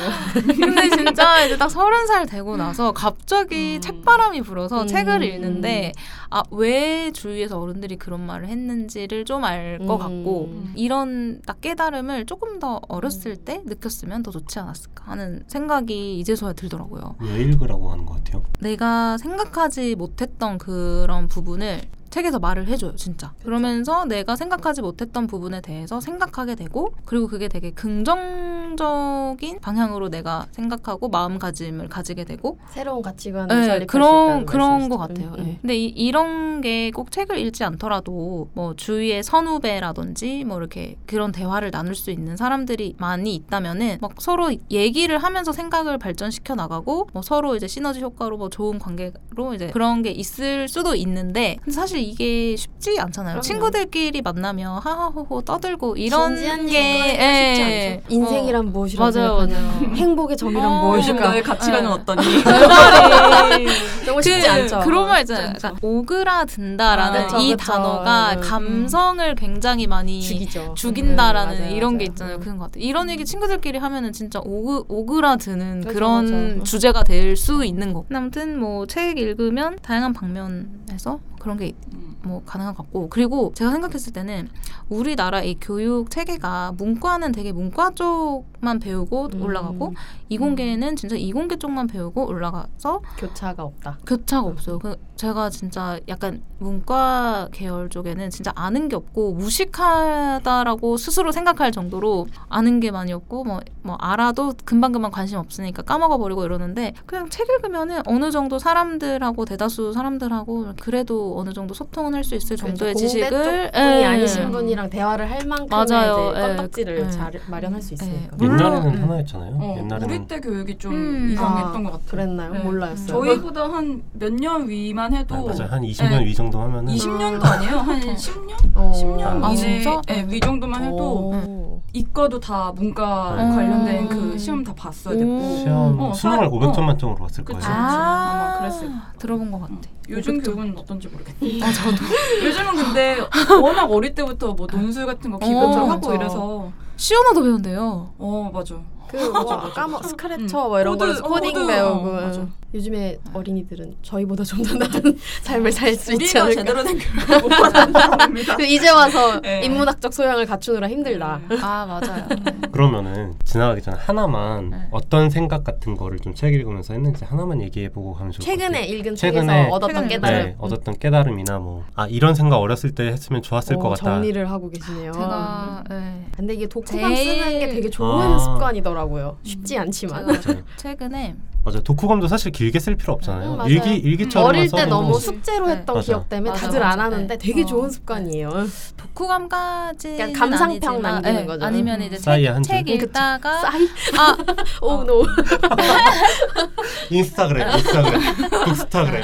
[0.57, 3.81] 근데 진짜 이제 딱 서른 살 되고 나서 갑자기 음.
[3.83, 4.87] 책바람이 불어서 음.
[4.87, 5.93] 책을 읽는데
[6.31, 9.99] 아 왜 주위에서 어른들이 그런 말을 했는지를 좀 알것 음.
[9.99, 10.73] 같고 음.
[10.77, 13.45] 이런 딱 깨달음을 조금 더 어렸을 음.
[13.45, 17.17] 때 느꼈으면 더 좋지 않았을까 하는 생각이 이제서야 들더라고요.
[17.21, 18.43] 왜 읽으라고 하는 것 같아요?
[18.61, 23.33] 내가 생각하지 못했던 그런 부분을 책에서 말을 해줘요, 진짜.
[23.45, 31.09] 그러면서 내가 생각하지 못했던 부분에 대해서 생각하게 되고, 그리고 그게 되게 긍정적인 방향으로 내가 생각하고
[31.09, 34.99] 마음가짐을 가지게 되고, 새로운 가치관을 네, 그런 있다는 그런 것?
[34.99, 35.33] 같아요.
[35.39, 35.59] 음, 예.
[35.61, 41.71] 근데 이, 이런 게 꼭 책을 읽지 않더라도 뭐 주위에 선후배라든지 뭐 이렇게 그런 대화를
[41.71, 47.57] 나눌 수 있는 사람들이 많이 있다면은 막 서로 얘기를 하면서 생각을 발전시켜 나가고 뭐 서로
[47.57, 52.57] 이제 시너지 효과로 뭐 좋은 관계로 이제 그런 게 있을 수도 있는데 근데 사실 이게
[52.57, 53.35] 쉽지 않잖아요.
[53.35, 53.41] 그럼요.
[53.43, 56.35] 친구들끼리 만나면 하하호호 떠들고 이런
[56.67, 57.55] 게 예.
[57.55, 57.63] 쉽지
[58.03, 58.15] 않죠.
[58.15, 59.71] 인생이란 무엇이라고 맞아요, 맞아요.
[59.95, 61.95] 행복의 점이란 어, 무엇일까 너의 가치관은 네.
[61.95, 62.23] 어떠니?
[64.05, 65.53] 정말 쉽지 그, 않죠 그런 말 있잖아요.
[65.55, 67.73] 약간 오그라든다라는 아, 그쵸, 이 그쵸.
[67.73, 68.41] 단어가 음.
[68.41, 72.11] 감성을 굉장히 많이 죽이죠 죽인다라는 음, 맞아요, 이런 게 맞아요.
[72.11, 72.37] 있잖아요.
[72.37, 72.41] 음.
[72.41, 72.85] 그런 것 같아요.
[72.85, 76.27] 이런 얘기 친구들끼리 하면은 진짜 오그, 오그라드는 그죠, 그런
[76.61, 76.65] 그죠.
[76.65, 78.05] 주제가 될 수 있는 거.
[78.13, 82.11] 아무튼 뭐 책 읽으면 다양한 방면에서 그런 게 음.
[82.23, 83.09] 뭐 가능한 것 같고.
[83.09, 84.49] 그리고 제가 생각했을 때는
[84.89, 89.95] 우리나라 이 교육 체계가 문과는 되게 문과 쪽만 배우고 음, 올라가고
[90.29, 93.99] 이공계는 진짜 이공계 쪽만 배우고 올라가서 교차가 없다.
[94.07, 94.79] 교차가 없어요.
[94.79, 102.27] 그 제가 진짜 약간 문과 계열 쪽에는 진짜 아는 게 없고 무식하다라고 스스로 생각할 정도로
[102.49, 107.49] 아는 게 많이 없고 뭐, 뭐 알아도 금방금방 관심 없으니까 까먹어 버리고 이러는데 그냥 책
[107.49, 113.07] 읽으면은 어느 정도 사람들하고 대다수 사람들하고 그래도 어느 정도 소통은 할 수 있을 정도의 그렇죠.
[113.07, 113.31] 공대 지식을
[113.73, 114.05] 쪽분이 예.
[114.05, 116.33] 아니신 분이랑 대화를 할 만큼의 맞아요.
[116.69, 116.99] 이제 예.
[117.07, 117.11] 예.
[117.11, 118.45] 잘 마련할 수 있으니까 예.
[118.45, 119.03] 옛날에는 음.
[119.03, 119.55] 하나였잖아요.
[119.57, 121.31] 어, 옛날에는 우리 때 교육이 좀 음.
[121.33, 122.07] 이상했던 것 같아요.
[122.11, 122.53] 그랬나요?
[122.53, 122.59] 네.
[122.61, 125.69] 몰라였어요 저희보다 한 몇 년 위만 해도 아, 맞아요.
[125.71, 126.25] 한 20년 네.
[126.25, 127.77] 위 정도 하면은 20년도 아니에요.
[127.79, 128.53] 한 10년?
[128.75, 128.93] 어.
[128.95, 129.85] 10년 아, 이내?
[130.11, 131.83] 예, 위 정도만 해도 오.
[131.93, 133.55] 이과도 다 문과 네.
[133.55, 134.09] 관련된 음.
[134.09, 135.57] 그 시험 다 봤어야 됐고 오.
[135.57, 136.83] 시험 어, 수능을 사- 500점 어.
[136.83, 137.45] 만점으로 봤을.
[137.45, 137.61] 거예요.
[137.65, 138.91] 아마 그랬을.
[139.19, 139.75] 들어본 것 같아.
[140.11, 140.45] 요즘 500점.
[140.45, 141.65] 교육은 어떤지 모르겠네.
[141.65, 141.97] 아 저도
[142.45, 143.19] 요즘은 근데
[143.63, 146.15] 워낙 어릴 때부터 뭐 논술 같은 거 기본적으로 어, 하고 맞아.
[146.15, 148.13] 이래서 C언어도 배운대요.
[148.19, 148.75] 어 맞아.
[149.09, 149.73] 그뭐 맞아, 맞아.
[149.75, 152.47] 까먹 스크래쳐 뭐 이런 거에서 코딩 코드, 배우고 어, 맞아.
[152.73, 156.61] 요즘에 어린이들은 저희보다 좀 더 나은 삶을 살 수 있지 우리가 않을까.
[156.63, 158.57] 제대로 된 교육을 못 받았나 봅니다.
[158.57, 159.63] 그 이제 와서 네.
[159.65, 161.41] 인문학적 소양을 갖추느라 힘들다.
[161.63, 162.27] 아 맞아요.
[162.71, 164.77] 그러면은 지나가기 전에 하나만 네.
[164.93, 168.69] 어떤 생각 같은 거를 좀 책 읽으면서 했는지 하나만 얘기해보고 가면 좋을 것 같아요.
[168.83, 170.45] 최근에 읽은 최근에- 책에서 얻었던 최근에 깨달음.
[170.47, 174.05] 네, 얻었던 깨달음이나 뭐 아 이런 생각 어렸을 때 했으면 좋았을 어, 것 같다.
[174.05, 175.13] 정리를 하고 계시네요.
[175.13, 176.27] 제가 네.
[176.37, 178.39] 근데 이게 독후감 제일- 쓰는 게 되게 좋은 아.
[178.39, 179.39] 습관이더라고요.
[179.43, 180.27] 쉽지 않지만.
[180.41, 180.65] 제가 맞아요.
[180.77, 181.83] 최근에 맞아요.
[181.83, 183.55] 독후감도 사실 길게 쓸 필요 없잖아요.
[183.61, 183.69] 음.
[183.69, 185.27] 일기 일기처럼 어릴 때 써도 너무 거지.
[185.27, 185.73] 숙제로 네.
[185.75, 186.07] 했던 맞아.
[186.07, 186.93] 기억 때문에 맞아, 다들 맞아.
[186.93, 187.39] 안 하는데 네.
[187.39, 188.51] 되게 어, 좋은 습관이에요.
[188.97, 191.65] 독후감까지는 그냥 감상평 아니지만, 남기는 네, 거죠.
[191.67, 192.87] 아니면 이제 사이에 책.
[192.87, 193.87] 책 읽다가 싸이?
[194.19, 194.37] 아
[194.81, 195.27] oh no.
[197.11, 198.21] 인스타그램, 인스타그램,
[198.65, 199.23] 북스타그램.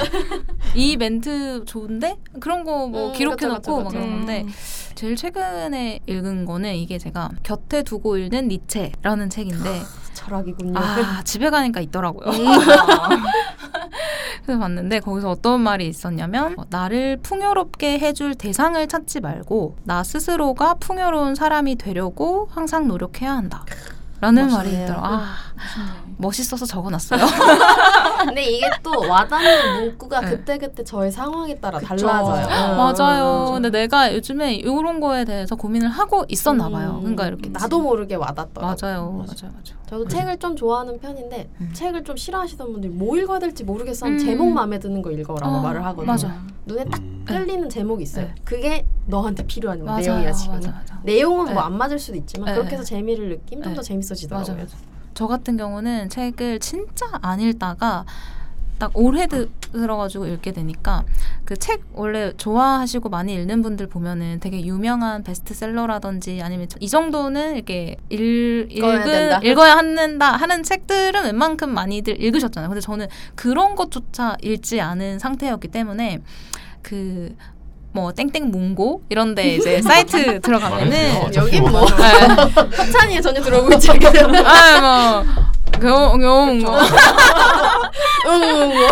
[0.75, 4.53] 이 멘트 좋은데 그런 거뭐 음, 기록해 놓고 그쵸, 막 건데 음.
[4.93, 9.81] 제일 최근에 읽은 거는 이게 제가 곁에 두고 읽는 니체라는 책인데
[10.17, 10.79] 철학이군요.
[10.79, 12.31] 아 집에 가니까 있더라고요.
[14.43, 20.75] 그래서 봤는데 거기서 어떤 말이 있었냐면 어, 나를 풍요롭게 해줄 대상을 찾지 말고 나 스스로가
[20.75, 23.65] 풍요로운 사람이 되려고 항상 노력해야 한다.
[24.19, 24.69] 라는 말이.
[24.71, 25.03] 있더라고요.
[25.03, 25.35] 아,
[26.17, 27.19] 멋있어서 적어놨어요.
[28.25, 30.29] 근데 이게 또 와닿는 문구가 네.
[30.31, 32.07] 그때 그때 저의 상황에 따라 그쵸.
[32.07, 32.75] 달라져요.
[32.75, 33.51] 맞아요.
[33.53, 36.95] 근데 내가 요즘에 이런 거에 대해서 고민을 하고 있었나 봐요.
[36.95, 38.75] 음, 그러니까 이렇게 나도 모르게 와닿더라고요.
[38.81, 39.33] 맞아요, 맞아.
[39.45, 39.77] 맞아요, 맞아요.
[39.87, 41.69] 저도 책을 좀 좋아하는 편인데 음.
[41.73, 44.25] 책을 좀 싫어하시던 분들이 뭐 읽어야 될지 모르겠어 하면 음.
[44.25, 46.11] 제목 마음에 드는 거 읽어라고 어, 말을 하거든요.
[46.11, 46.35] 맞아.
[46.65, 47.23] 눈에 딱 음.
[47.25, 48.25] 끌리는 제목이 있어요.
[48.25, 48.35] 네.
[48.43, 50.55] 그게 너한테 필요한 맞아요, 내용이야 지금.
[50.55, 50.99] 맞아, 맞아.
[51.03, 51.53] 내용은 네.
[51.53, 52.55] 뭐안 맞을 수도 있지만 네.
[52.55, 53.75] 그렇게 해서 재미를 느끼면 좀 네.
[53.77, 54.55] 더 재밌 어지더라고요.
[54.55, 54.77] 맞아, 맞아.
[55.13, 58.05] 저 같은 경우는 책을 진짜 안 읽다가
[58.77, 61.03] 딱 올해 드- 들어가지고 읽게 되니까
[61.45, 67.97] 그 책 원래 좋아하시고 많이 읽는 분들 보면은 되게 유명한 베스트셀러라든지 아니면 이 정도는 이렇게
[68.09, 68.67] 읽.
[68.71, 72.69] 읽은, 읽어야 한다 하는 책들은 웬만큼 많이들 읽으셨잖아요.
[72.69, 76.19] 근데 저는 그런 것조차 읽지 않은 상태였기 때문에
[76.83, 77.35] 그
[77.97, 82.75] 뭐 땡땡 문고 이런데 이제 사이트 들어가면은 어, 어차피 여긴 뭐뭐 네.
[82.77, 85.25] 협찬이에 전혀 들어오고 있지 않게 되는 아, 뭐,
[85.81, 86.79] 겨우, 겨우, 뭐.
[88.27, 88.87] 응, 뭐.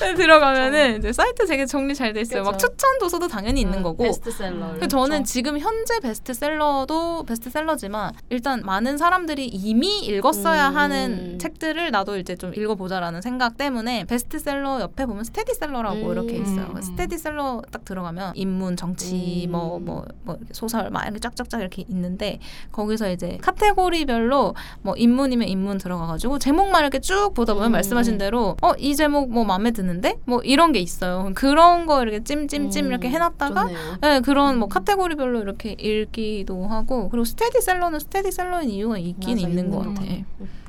[0.00, 0.14] 네.
[0.14, 2.42] 들어가면은 이제 사이트 되게 정리 잘 돼 있어요.
[2.44, 2.68] 막 그쵸.
[2.68, 4.04] 추천 도서도 당연히 있는 거고.
[4.04, 4.68] 베스트셀러.
[4.72, 10.76] 근데 저는 지금 현재 베스트셀러도 베스트셀러지만 일단 많은 사람들이 이미 읽었어야 음.
[10.76, 16.12] 하는 책들을 나도 이제 좀 읽어보자라는 생각 때문에 베스트셀러 옆에 보면 스테디셀러라고 음.
[16.12, 16.72] 이렇게 있어요.
[16.74, 16.80] 음.
[16.80, 19.52] 스테디셀러 딱 들어가면 인문, 정치, 음.
[19.52, 22.38] 뭐뭐 뭐 소설 막 이렇게 쫙쫙쫙 이렇게 있는데
[22.72, 27.72] 거기서 이제 카테고리별로 뭐 인문이면 인문 들어가가지고 제목만 이렇게 쭉 보다 보면 음.
[27.72, 31.30] 말씀하신 대로 어 이 제목 뭐 마음에 드는데 뭐 이런 게 있어요.
[31.34, 33.68] 그런 거 이렇게 찜찜찜 음, 이렇게 해놨다가.
[34.00, 39.78] 네, 그런 뭐 카테고리별로 이렇게 읽기도 하고 그리고 스테디셀러는 스테디셀러인 이유가 있긴 맞아, 있는 것
[39.78, 40.02] 같아.
[40.02, 40.24] 것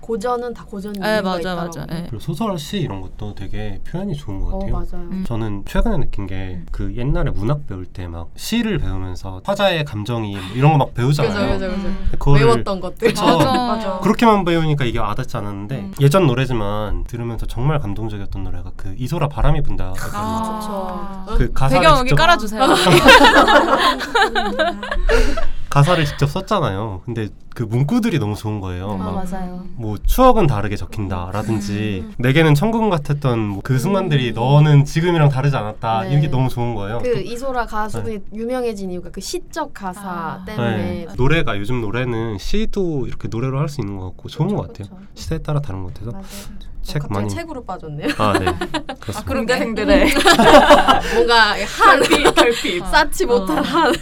[0.07, 1.65] 고전은 다 고전이 네, 맞아, 있더라고요.
[1.65, 1.85] 맞아.
[1.85, 2.05] 네.
[2.09, 4.73] 그리고 소설 시 이런 것도 되게 표현이 좋은 것어 같아요.
[4.73, 5.07] 맞아요.
[5.11, 5.23] 음.
[5.27, 10.41] 저는 최근에 느낀 게 그 옛날에 문학 배울 때 막 시를 배우면서 화자의 감정이 뭐
[10.55, 11.53] 이런 거 막 배우잖아요.
[11.59, 11.87] 그죠, 그죠, 그죠.
[11.89, 12.07] 음.
[12.11, 13.09] 그거를 외웠던 것들.
[13.13, 13.35] 맞아.
[13.35, 13.99] 맞아.
[13.99, 15.93] 그렇게만 배우니까 이게 와닿지 않았는데 음.
[15.99, 19.93] 예전 노래지만 들으면서 정말 감동적이었던 노래가 그 이소라 바람이 분다.
[20.13, 21.37] 아, 좋죠.
[21.37, 22.63] 그 가사를 배경 여기 깔아주세요.
[25.69, 27.01] 가사를 직접 썼잖아요.
[27.05, 28.91] 근데 그 문구들이 너무 좋은 거예요.
[28.91, 29.65] 아막 맞아요.
[29.75, 32.13] 뭐 추억은 다르게 적힌다라든지 음.
[32.19, 36.17] 내게는 천국 같았던 뭐 그 순간들이 너는 지금이랑 다르지 않았다 네.
[36.17, 36.99] 이게 너무 좋은 거예요.
[36.99, 40.43] 그 또- 이소라 가수분이 유명해진 이유가 그 시적 가사 아.
[40.45, 41.07] 때문에 네.
[41.17, 44.95] 노래가 요즘 노래는 시도 이렇게 노래로 할 수 있는 것 같고 좋은 것 같아요.
[44.95, 44.97] 그쵸.
[45.15, 46.25] 시대에 따라 다른 것 같아서 맞아요.
[46.83, 48.07] 책 갑자기 많이 책으로 빠졌네요.
[48.17, 48.45] 아 네
[49.01, 49.33] 그렇습니다.
[49.33, 50.07] 공대생들의
[51.15, 52.85] 뭔가 한 결핍 결핍.
[52.85, 53.27] 쌓지 어.
[53.27, 53.93] 못한 한.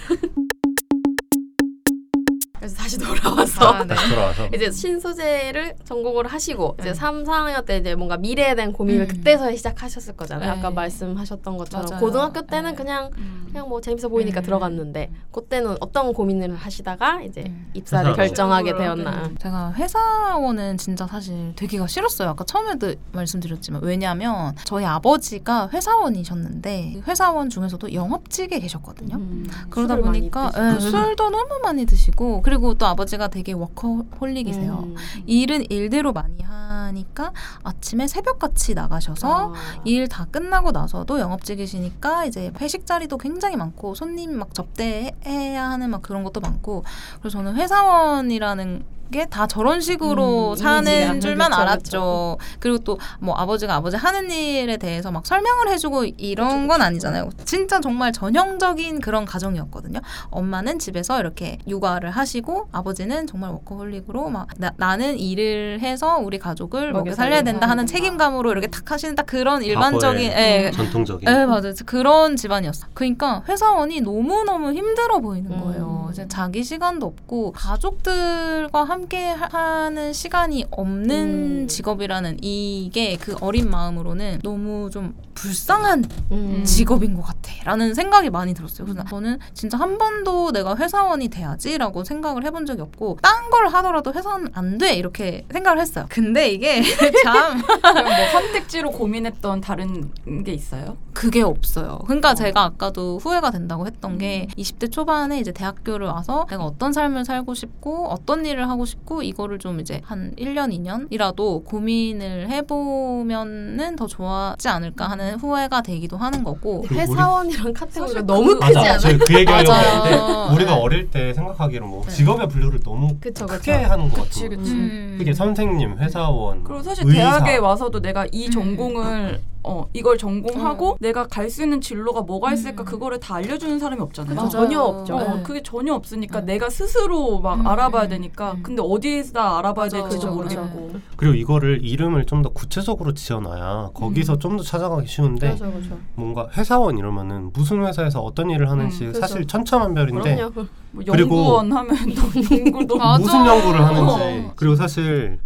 [2.65, 3.93] 그래서 다시 돌아와서 아, 네.
[3.93, 6.93] 다시 돌아와서 이제 신소재를 전공을 하시고 이제 네.
[6.95, 9.07] 3, 4학년 때 이제 뭔가 미래에 대한 고민을 음.
[9.07, 10.53] 그때서야 시작하셨을 거잖아요.
[10.53, 10.59] 네.
[10.59, 11.99] 아까 말씀하셨던 것처럼 맞아요.
[11.99, 12.75] 고등학교 때는 네.
[12.75, 13.45] 그냥 음.
[13.47, 14.43] 그냥 뭐 재밌어 보이니까 음.
[14.43, 17.69] 들어갔는데 그때는 어떤 고민을 하시다가 이제 음.
[17.73, 18.13] 입사를.
[18.13, 18.75] 결정하게.
[18.75, 19.29] 되었나.
[19.39, 22.29] 제가 회사원은 진짜 사실 되기가 싫었어요.
[22.29, 29.15] 아까 처음에도 말씀드렸지만 왜냐하면 저희 아버지가 회사원이셨는데 회사원 중에서도 영업직에 계셨거든요.
[29.15, 30.51] 음, 그러다 보니까.
[30.57, 34.73] 예, 술도 너무 많이 드시고 그리고 또 아버지가 되게 워커홀릭이세요.
[34.85, 34.95] 음.
[35.25, 37.31] 일은 일대로 많이 하니까
[37.63, 39.81] 아침에 새벽같이 나가셔서 아.
[39.83, 46.23] 일다 끝나고 나서도 영업직이시니까 이제 회식 자리도 굉장히 많고 손님 막 접대해야 하는 막 그런
[46.23, 46.83] 것도 많고
[47.19, 48.94] 그래서 저는 회사원이라는 게
[49.29, 51.21] 다 저런 식으로 음, 사는.
[51.21, 52.37] 줄만 그쵸, 알았죠.
[52.59, 57.29] 그리고 또 뭐 아버지가 아버지 하는 일에 대해서 막 설명을 해주고 이런 건 아니잖아요.
[57.45, 59.99] 진짜 정말 전형적인 그런 가정이었거든요.
[60.29, 66.93] 엄마는 집에서 이렇게 육아를 하시고 아버지는 정말 워커홀릭으로 막 나, 는 일을 해서 우리 가족을
[66.93, 67.85] 먹여 살려야 된다 하는.
[67.85, 71.73] 책임감으로 이렇게 딱 하시는 딱 그런 일반적인 예, 전통적인 네, 맞아요.
[71.85, 72.87] 그런 집안이었어.
[72.93, 75.61] 그러니까 회사원이 너무 너무 힘들어 보이는 음.
[75.61, 75.94] 거예요.
[76.15, 81.67] 이제 자기 시간도 없고 가족들과 함께 하- 하는 시간이 없는 음.
[81.67, 86.63] 직업이라는 이게 그 어린 마음으로는 너무 좀 불쌍한 음.
[86.63, 87.51] 직업인 것 같아.
[87.65, 88.87] 라는 생각이 많이 들었어요.
[88.87, 94.13] 그래서 저는 진짜 한 번도 내가 회사원이 돼야지라고 생각을 해본 적이 없고, 딴 걸 하더라도
[94.13, 94.95] 회사는 안 돼.
[94.95, 96.05] 이렇게 생각을 했어요.
[96.09, 96.81] 근데 이게
[97.23, 100.11] 참 뭐 선택지로 고민했던 다른
[100.45, 100.95] 게 있어요?
[101.13, 101.99] 그게 없어요.
[102.05, 102.33] 그러니까 어.
[102.35, 107.53] 제가 아까도 후회가 된다고 했던 게 20대 초반에 이제 대학교를 와서 내가 어떤 삶을 살고
[107.53, 114.67] 싶고 어떤 일을 하고 싶고 이거를 좀 이제 한 1년, 2년이라도 고민을 해보면은 더 좋아하지
[114.69, 116.83] 않을까 하는 후회가 되기도 하는 거고.
[116.89, 118.77] 우리- 회사원이랑 카테고리가 너무 그- 크지.
[118.77, 118.97] 않아요?
[118.99, 119.73] 제가 그 얘기하려고.
[119.73, 120.81] 했는데 우리가 네.
[120.81, 122.11] 어릴 때 생각하기로 뭐 네.
[122.11, 123.91] 직업의 분류를 너무 그쵸 크게 그쵸.
[123.91, 124.49] 하는 것 같아요.
[124.49, 124.71] 그치.
[124.71, 125.17] 음.
[125.21, 127.15] 이게 선생님, 회사원, 그리고 사실 의사.
[127.17, 128.51] 대학에 와서도 내가 이 음.
[128.51, 132.85] 전공을 어 이걸 전공하고 내가 갈 수 있는 진로가 뭐가 있을까 음.
[132.85, 134.35] 그거를 다 알려주는 사람이 없잖아요.
[134.35, 134.49] 맞아.
[134.49, 135.15] 전혀 없죠.
[135.15, 135.43] 어, 네.
[135.43, 136.45] 그게 전혀 없으니까 음.
[136.45, 138.63] 내가 스스로 막 음, 알아봐야 음, 되니까 음.
[138.63, 140.01] 근데 어디에다 알아봐야 맞아.
[140.09, 140.99] 될지도 모르겠고 그죠.
[141.17, 144.39] 그리고 이거를 이름을 좀 더 구체적으로 지어놔야 거기서 음.
[144.39, 145.97] 좀더 찾아가기 쉬운데 그렇죠 그렇죠.
[146.15, 149.13] 뭔가 회사원 이러면은 무슨 회사에서 어떤 일을 하는지 음.
[149.13, 150.51] 사실 천차만별인데 그럼요.
[150.53, 153.19] 뭐 그리고- 연구원 하면 또 연구도 맞아.
[153.23, 154.51] 무슨 연구를 하는지 어.
[154.55, 155.39] 그리고 사실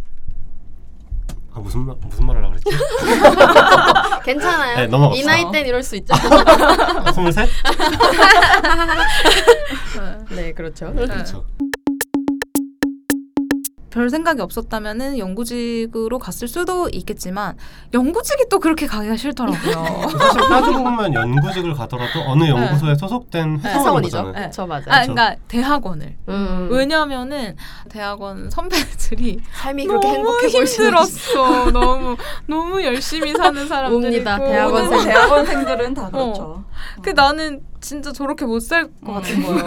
[1.52, 2.70] 아 무슨 말 무슨 말 하려고 그랬지?
[4.24, 4.76] 괜찮아요.
[4.76, 5.22] 네, 넘어갑시다.
[5.22, 6.14] 이 나이 땐 이럴 수 있죠.
[7.04, 7.48] 아, 스물셋?
[10.30, 10.92] 네 그렇죠.
[10.92, 11.44] 그렇죠.
[13.90, 17.56] 별 생각이 없었다면은 연구직으로 갔을 수도 있겠지만
[17.92, 20.08] 연구직이 또 그렇게 가기가 싫더라고요.
[20.18, 24.22] 사실 따지고 보면 연구직을 가더라도 어느 연구소에 소속된 회사원인 회사원이죠.
[24.22, 24.32] 네.
[24.32, 24.84] 그렇죠 맞아요.
[24.88, 26.16] 아, 그러니까 대학원을.
[26.28, 26.68] 음.
[26.70, 27.56] 왜냐면은
[27.88, 31.70] 대학원 선배들이 삶이 그렇게 너무 행복해 힘들었어.
[31.72, 34.38] 너무 너무 열심히 사는 사람들이 옵니다.
[34.38, 35.04] 대학원생.
[35.04, 36.64] 대학원생들은 다 그렇죠.
[37.02, 39.64] 그 나는 진짜 저렇게 못 살 것 같은 거예요.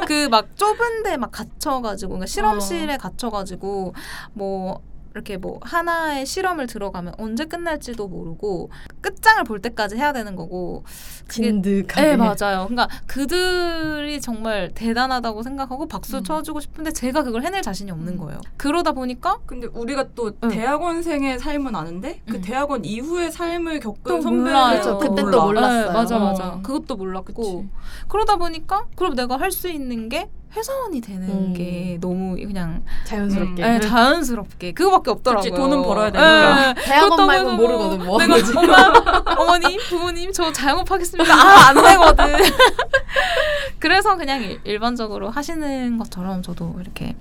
[0.06, 3.94] 그 막 좁은데 막 갇혀가지고 그러니까 실험실에 갇혀가지고
[4.34, 4.80] 뭐
[5.16, 10.84] 이렇게 뭐 하나의 실험을 들어가면 언제 끝날지도 모르고 끝장을 볼 때까지 해야 되는 거고
[11.26, 12.02] 그게 진득하게.
[12.02, 12.66] 네 맞아요.
[12.68, 16.24] 그러니까 그들이 정말 대단하다고 생각하고 박수 음.
[16.24, 18.40] 쳐주고 싶은데 제가 그걸 해낼 자신이 없는 거예요.
[18.58, 20.48] 그러다 보니까 근데 우리가 또 응.
[20.50, 22.40] 대학원생의 삶은 아는데 그 응.
[22.42, 24.98] 대학원 이후의 삶을 겪은 또 선배들.
[24.98, 25.86] 그땐 또 몰랐어요.
[25.86, 26.20] 네, 맞아 어.
[26.20, 26.60] 맞아.
[26.62, 27.68] 그것도 몰랐고 그치.
[28.08, 31.52] 그러다 보니까 그럼 내가 할 수 있는 게 회사원이 되는 음.
[31.54, 33.62] 게 너무 그냥 자연스럽게.
[33.62, 35.50] 네, 자연스럽게 그거밖에 없더라고요.
[35.50, 36.72] 그치, 돈은 벌어야 되니까.
[36.74, 38.36] 네, 대학원 말고 해서 모르거든, 뭐 내가.
[38.58, 41.34] 엄마, 어머니, 부모님 저 자영업하겠습니다.
[41.34, 42.36] 아, 안 되거든.
[43.78, 47.14] 그래서 그냥 일- 일반적으로 하시는 것처럼 저도 이렇게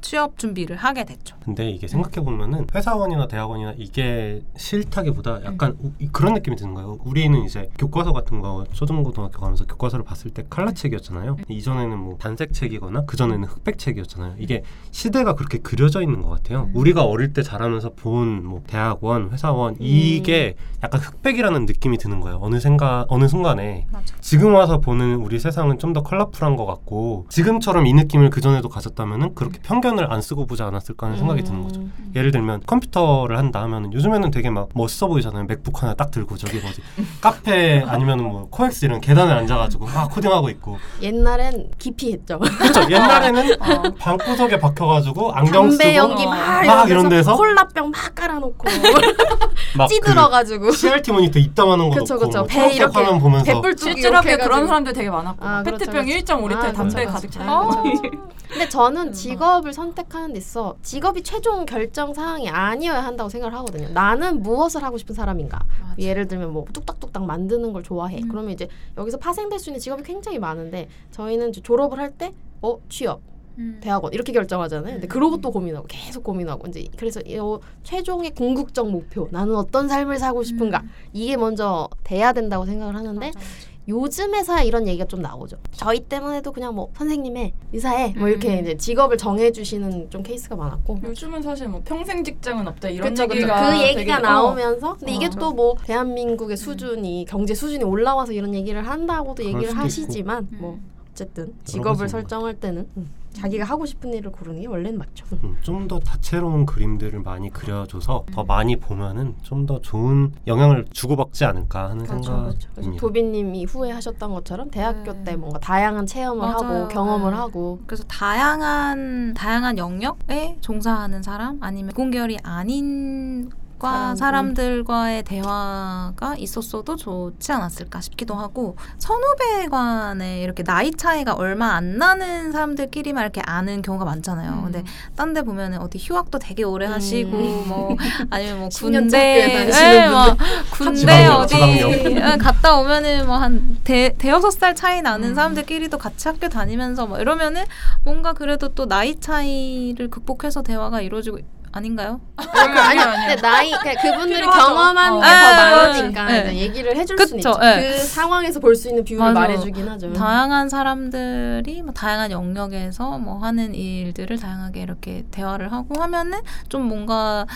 [0.00, 1.36] 취업 준비를 하게 됐죠.
[1.44, 5.86] 근데 이게 생각해 보면은 회사원이나 대학원이나 이게 싫다기보다 약간 음.
[5.86, 6.98] 우- 이- 그런 느낌이 드는 거예요.
[7.04, 11.36] 우리는 이제 교과서 같은 거 초중고등학교 가면서 교과서를 봤을 때 칼라 책이었잖아요.
[11.38, 11.44] 음.
[11.48, 14.34] 이전에는 뭐 단색 책이거나 그 전에는 흑백 책이었잖아요.
[14.38, 16.64] 이게 시대가 그렇게 그려져 있는 것 같아요.
[16.64, 16.72] 음.
[16.74, 22.38] 우리가 어릴 때 자라면서 본 뭐 대학원, 회사원 이게 약간 흑백이라는 느낌이 드는 거예요.
[22.40, 24.14] 어느 생각 어느 순간에 맞아.
[24.20, 28.68] 지금 와서 보는 우리 세상은 좀 더 컬러풀한 것 같고 지금처럼 이 느낌을 그 전에도
[28.68, 31.80] 가졌다면은 그렇게 편견 을 안 쓰고 보지 않았을까 하는 생각이 드는 거죠.
[31.80, 32.12] 음.
[32.16, 35.44] 예를 들면 컴퓨터를 한다 하면은 요즘에는 되게 막 멋있어 보이잖아요.
[35.44, 36.80] 맥북 하나 딱 들고 저기 뭐지
[37.20, 42.38] 카페 아니면은 뭐 코엑스 이런 계단에 앉아가지고 막 코딩하고 있고 옛날엔 기피했죠.
[42.38, 42.90] 그렇죠.
[42.90, 43.82] 옛날에는 어.
[43.98, 46.30] 방구석에 박혀가지고 안경 담배 쓰고 연기 어.
[46.30, 48.68] 막, 막 이런 데서 콜라병 막 깔아놓고
[49.76, 52.38] 막 찌들어가지고 그 CRT 모니터 입담하는 거 그쵸, 놓고 그쵸.
[52.40, 54.66] 뭐배 이렇게 화면 보면서 실제로게 이렇게 그런.
[54.66, 56.36] 사람들 되게 많았고 아, 그렇죠, 페트병 그렇죠.
[56.36, 57.38] 1.5리터에 아, 담배 그렇죠, 가득 그렇죠.
[57.38, 57.82] 차는 아, 거.
[57.82, 58.02] 그렇죠.
[58.48, 59.12] 근데 저는 음.
[59.12, 63.88] 직업을 선택하는 데 있어 직업이 최종 결정 사항이 아니어야 한다고 생각을 하거든요.
[63.88, 65.58] 나는 무엇을 하고 싶은 사람인가?
[65.80, 65.94] 맞아.
[65.98, 68.20] 예를 들면 뭐 뚝딱뚝딱 만드는 걸 좋아해.
[68.22, 68.28] 음.
[68.28, 73.20] 그러면 이제 여기서 파생될 수 있는 직업이 굉장히 많은데 저희는 졸업을 할 때 어 취업,
[73.58, 73.78] 음.
[73.80, 74.94] 대학원 이렇게 결정하잖아요.
[74.94, 75.08] 근데 음.
[75.08, 80.18] 그러고 또 고민하고 계속 고민하고 이제 그래서 이 어, 최종의 궁극적 목표 나는 어떤 삶을
[80.18, 80.90] 살고 싶은가 음.
[81.12, 83.48] 이게 먼저 돼야 된다고 생각을 하는데 맞아, 맞아.
[83.88, 85.56] 요즘에서야 이런 얘기가 좀 나오죠.
[85.72, 88.62] 저희 때문에도 그냥 뭐 선생님의 의사해 뭐 이렇게 음.
[88.62, 91.00] 이제 직업을 정해주시는 좀 케이스가 많았고.
[91.04, 93.22] 요즘은 사실 뭐 평생 직장은 없다 이런 그쵸.
[93.24, 95.14] 얘기가 그 얘기가 되게- 나오면서 근데 어.
[95.16, 100.56] 이게 또 뭐 대한민국의 수준이 경제 수준이 올라와서 이런 얘기를 한다고도 얘기를 하시지만 있고.
[100.58, 100.90] 뭐 음.
[101.12, 102.08] 어쨌든 가지 직업을 뭐.
[102.08, 103.10] 설정할 때는 음.
[103.32, 105.24] 자기가 하고 싶은 일을 고르는 게 원래는 맞죠.
[105.44, 111.90] 음, 좀더 다채로운 그림들을 많이 그려줘서 더 많이 보면은 좀 더 좋은 영향을 주고받지 않을까
[111.90, 112.58] 하는 그렇죠, 생각입니다.
[112.58, 112.68] 그렇죠.
[112.74, 115.24] 그래서 도비님이 후회하셨던 것처럼 대학교 네.
[115.24, 116.56] 때 뭔가 다양한 체험을 맞아요.
[116.56, 117.36] 하고 경험을 네.
[117.36, 124.18] 하고 그래서 다양한 다양한 영역에 종사하는 사람 아니면 공계열이 아닌 과 사람들.
[124.18, 132.50] 사람들과의 대화가 있었어도 좋지 않았을까 싶기도 하고 선후배 간에 이렇게 나이 차이가 얼마 안 나는
[132.52, 134.52] 사람들끼리만 이렇게 아는 경우가 많잖아요.
[134.52, 134.62] 음.
[134.64, 134.84] 근데
[135.16, 136.92] 딴 데 보면은 어디 휴학도 되게 오래 음.
[136.92, 137.96] 하시고 뭐
[138.30, 140.36] 아니면 뭐 10년 군대 예, 막
[140.72, 141.92] 군대 지방령, 어디 지방령.
[141.92, 145.34] 예, 갔다 오면은 뭐한대 대여섯 살 차이 나는 음.
[145.34, 147.64] 사람들끼리도 같이 학교 다니면서 뭐 이러면은
[148.04, 151.38] 뭔가 그래도 또 나이 차이를 극복해서 대화가 이루어지고
[151.72, 152.20] 아닌가요?
[152.36, 154.66] 아니, 아니, 근데 나이 그러니까 그분들이 필요하죠.
[154.66, 155.20] 경험한 어.
[155.20, 156.40] 게더 네, 많으니까 네.
[156.40, 157.58] 이제 얘기를 해줄 그쵸, 수는 있죠.
[157.60, 157.90] 네.
[157.92, 159.40] 그 상황에서 볼 수 있는 비율을 맞아.
[159.40, 160.12] 말해주긴 하죠.
[160.12, 167.46] 다양한 사람들이 뭐 다양한 영역에서 뭐 하는 일들을 다양하게 이렇게 대화를 하고 하면은 좀 뭔가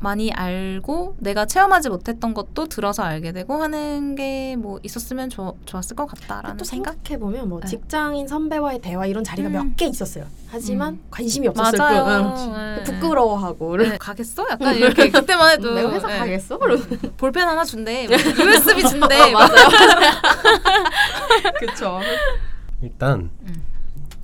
[0.00, 5.96] 많이 알고 내가 체험하지 못했던 것도 들어서 알게 되고 하는 게 뭐 있었으면 좋, 좋았을
[5.96, 6.94] 것 같다라는 또 생각.
[6.94, 7.66] 생각해 보면 뭐 네.
[7.66, 9.52] 직장인 선배와의 대화 이런 자리가 음.
[9.52, 10.24] 몇개 있었어요.
[10.48, 11.04] 하지만 음.
[11.10, 12.04] 관심이 없었을 맞아요.
[12.34, 12.52] 뿐.
[12.52, 12.76] 네.
[12.78, 12.82] 응.
[12.84, 14.46] 부끄러워하고 네, 가겠어?
[14.50, 16.18] 약간 이렇게 그때만 해도 내가 회사 네.
[16.18, 16.58] 가겠어?
[17.16, 19.32] 볼펜 하나 준대, 뭐 USB 준대.
[19.32, 19.68] 막 맞아요.
[21.58, 22.00] 그쵸.
[22.82, 23.65] 일단 음.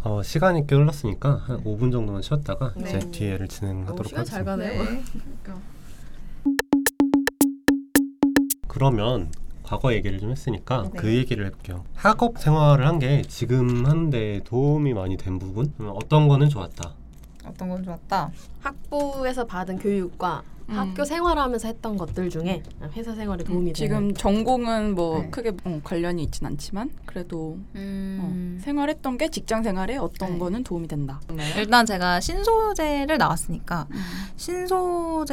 [0.04, 2.88] 어, 시간이 꽤 흘렀으니까 한 5분 정도만 쉬었다가 네.
[2.88, 4.82] 이제 뒤에를 오, 진행하도록 시간 잘 하겠습니다.
[4.82, 4.82] 가네요.
[4.84, 5.02] 네.
[8.66, 9.30] 그러면
[9.62, 10.98] 과거 얘기를 좀 했으니까 네.
[10.98, 11.84] 그 얘기를 해볼게요.
[11.94, 15.72] 학업 생활을 한 게 지금 하는데 도움이 많이 된 부분?
[15.80, 16.94] 음, 어떤 거는 좋았다.
[17.46, 18.30] 어떤 건 좋았다.
[18.60, 20.78] 학부에서 받은 교육과 음.
[20.78, 22.62] 학교 생활하면서 했던 것들 중에
[22.94, 25.30] 회사 생활에 도움이 되는 지금 전공은 뭐 네.
[25.30, 28.18] 크게 어, 관련이 있진 않지만 그래도 음.
[28.22, 30.38] 어, 생활했던 게 직장 생활에 어떤 네.
[30.38, 31.20] 거는 도움이 된다.
[31.56, 33.96] 일단 제가 신소재를 나왔으니까 음.
[34.36, 35.32] 신소재가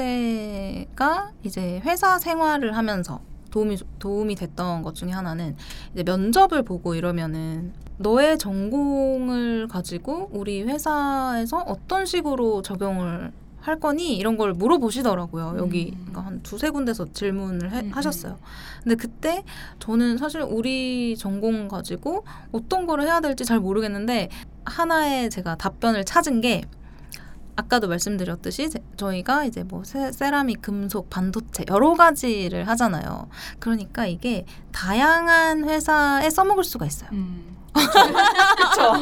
[1.44, 5.56] 이제 회사 생활을 하면서 도움이 도움이 됐던 것 중에 하나는
[5.94, 14.38] 이제 면접을 보고 이러면은 너의 전공을 가지고 우리 회사에서 어떤 식으로 적용을 할 거니 이런
[14.38, 15.56] 걸 물어보시더라고요.
[15.58, 16.14] 여기 음.
[16.16, 17.92] 한 두세 군데서 질문을 해- 음, 음.
[17.92, 18.38] 하셨어요.
[18.84, 19.44] 근데 그때
[19.80, 24.30] 저는 사실 우리 전공 가지고 어떤 거를 해야 될지 잘 모르겠는데
[24.64, 26.62] 하나의 제가 답변을 찾은 게
[27.60, 33.28] 아까도 말씀드렸듯이 제- 저희가 이제 뭐 세, 세라믹, 금속, 반도체 여러 가지를 하잖아요.
[33.60, 37.10] 그러니까 이게 다양한 회사에 써먹을 수가 있어요.
[37.14, 37.59] 음.
[37.74, 38.94] 그렇죠.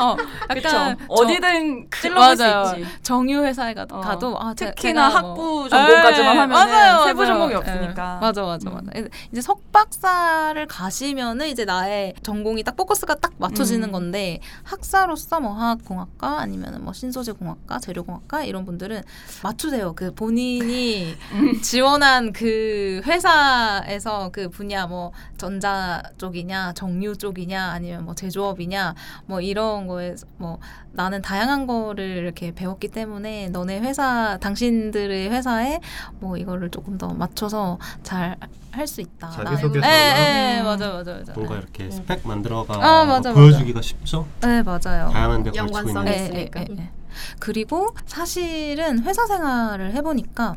[0.00, 0.16] 어,
[0.48, 0.68] 그쵸.
[0.68, 2.78] 약간 어디든 찔러볼 수 맞아요.
[2.78, 3.02] 있지.
[3.02, 4.00] 정유 회사에 가, 어.
[4.00, 7.26] 가도 아, 제- 특히나 제가 뭐- 학부 전공까지만 예, 하면은 맞아요, 세부.
[7.26, 8.18] 전공이 예, 없으니까.
[8.20, 8.74] 맞아, 맞아, 음.
[8.74, 9.08] 맞아.
[9.32, 13.92] 이제 석박사를 가시면은 이제 나의 전공이 딱 포커스가 딱 맞춰지는 음.
[13.92, 19.02] 건데 학사로서 뭐 화학공학과 아니면은 뭐 신소재공학과, 재료공학과 이런 분들은
[19.42, 19.94] 맞추세요.
[19.94, 21.60] 그 본인이 음.
[21.62, 28.94] 지원한 그 회사에서 그 분야 뭐 전자 쪽이냐, 정유 쪽이냐, 아니면 뭐 제조업이냐,
[29.26, 30.58] 뭐 이런 거에 뭐
[30.92, 35.80] 나는 다양한 거를 이렇게 배웠기 때문에 너네 회사, 당신들의 회사에
[36.20, 38.36] 뭐 이거를 조금 더 맞춰서 잘
[38.72, 39.28] 할 수 있다.
[39.30, 40.64] 자기소개서나 예, 예, 음.
[40.64, 41.32] 맞아, 맞아, 맞아.
[41.34, 41.90] 뭔가 이렇게 음.
[41.90, 44.26] 스펙 만들어가 아, 맞아, 보여주기가 쉽죠.
[44.40, 45.10] 네, 맞아요.
[45.12, 46.08] 다양한 데 걸치고 있는.
[46.08, 46.60] 예, 있으니까.
[46.60, 46.90] 예, 예, 예.
[47.38, 50.56] 그리고 사실은 회사 생활을 해보니까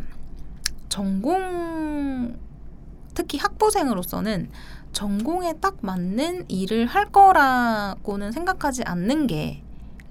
[0.87, 2.37] 전공
[3.13, 4.49] 특히 학부생으로서는
[5.05, 9.61] 전공에 딱 맞는 일을 할 거라고는 생각하지 않는 게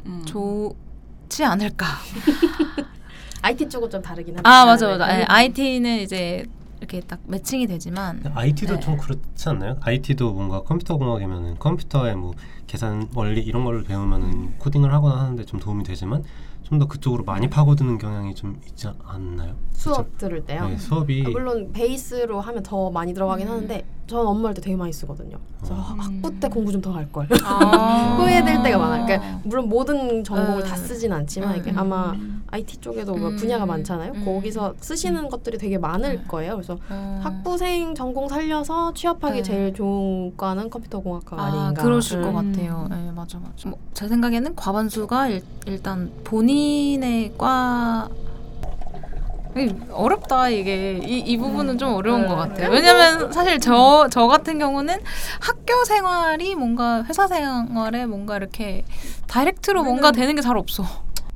[0.04, 0.22] 음.
[0.26, 1.86] 좋지 않을까.
[3.40, 4.42] IT 쪽은 좀 다르긴 하죠.
[4.46, 5.06] 아 맞아 맞아.
[5.06, 5.20] 네.
[5.20, 6.44] 예, IT는 이제
[6.80, 8.80] 이렇게 딱 매칭이 되지만 IT도 네.
[8.80, 9.78] 좀 그렇지 않나요?
[9.80, 12.34] IT도 뭔가 컴퓨터 공학이면은 컴퓨터에 뭐
[12.66, 16.22] 계산 원리 이런 거를 배우면은 코딩을 하거나 하는데 좀 도움이 되지만
[16.62, 19.54] 좀 더 그쪽으로 많이 파고드는 경향이 좀 있지 않나요?
[19.72, 20.68] 수업 들을 때요.
[20.68, 23.52] 네, 수업이 아, 물론 베이스로 하면 더 많이 들어가긴 음.
[23.52, 25.38] 하는데 전 업무할 때 되게 많이 쓰거든요.
[25.58, 26.00] 그래서 음.
[26.00, 27.26] 학부 때 공부 좀 더 할 걸.
[27.44, 28.16] 아.
[28.20, 29.06] 후회될 때가 많아요.
[29.06, 30.64] 그러니까 물론 모든 전공을 음.
[30.64, 31.78] 다 쓰진 않지만 이게 음.
[31.78, 32.14] 아마
[32.50, 33.36] IT 쪽에도 뭐 음.
[33.36, 34.12] 분야가 많잖아요.
[34.14, 34.24] 음.
[34.24, 36.54] 거기서 쓰시는 것들이 되게 많을 거예요.
[36.56, 37.20] 그래서 어.
[37.22, 39.42] 학부생 전공 살려서 취업하기 네.
[39.42, 41.82] 제일 좋은 과는 컴퓨터공학과가 아, 아닌가.
[41.82, 42.34] 그러실 것 음.
[42.52, 42.86] 같아요.
[42.90, 43.68] 네, 맞아, 맞아.
[43.68, 48.24] 뭐, 제 생각에는 과반수가 일, 일단 본인의 과 이,
[49.90, 52.28] 어렵다 이게 이, 이 부분은 좀 어려운 네.
[52.28, 52.70] 것 같아요.
[52.70, 54.98] 왜냐면 사실 저저 같은 경우는
[55.40, 58.84] 학교 생활이 뭔가 회사 생활에 뭔가 이렇게
[59.28, 60.84] 다이렉트로 뭔가 되는 게 잘 없어.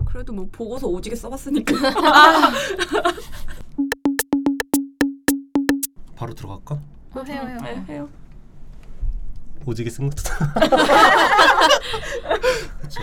[0.05, 1.75] 그래도 뭐 보고서 오지게 써봤으니까.
[2.03, 2.51] 아,
[6.17, 6.79] 바로 들어갈까?
[7.27, 7.59] 해요, 해요.
[7.63, 8.09] 네, 해요.
[9.65, 10.23] 오지게 쓴 것도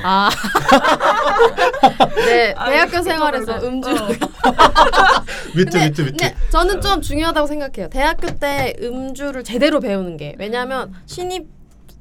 [0.04, 0.30] 아.
[2.15, 2.35] 네,
[2.76, 3.60] 대학교 생활에서.
[3.68, 3.90] 음주.
[3.90, 3.94] 어.
[5.56, 6.06] 뮤트 뮤트.
[6.06, 7.90] 근데 저는 좀 중요하다고 생각해요.
[7.90, 11.48] 대학교 때 음주를 제대로 배우는 게 왜냐하면 신입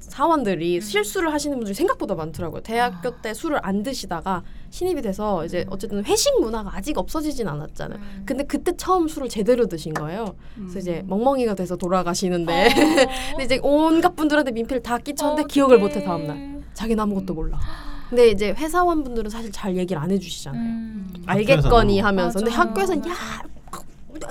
[0.00, 2.60] 사원들이 실수를 하시는 분들이 생각보다 많더라고요.
[2.62, 7.98] 대학교 때 술을 안 드시다가 신입이 돼서 이제 어쨌든 회식 문화가 아직 없어지진 않았잖아요.
[8.24, 10.36] 근데 그때 처음 술을 제대로 드신 거예요.
[10.56, 12.68] 그래서 이제 멍멍이가 돼서 돌아가시는데
[13.30, 16.62] 근데 이제 온갖 분들한테 민폐를 다 끼쳤는데 기억을 못해 다음날.
[16.74, 17.58] 자기는 아무것도 몰라.
[18.14, 20.62] 근데 이제 회사원분들은 사실 잘 얘기를 안 해주시잖아요.
[20.62, 21.12] 음.
[21.26, 23.10] 알겠거니 학교에서는 하면서 근데 맞아, 학교에서는 맞아.
[23.10, 23.42] 야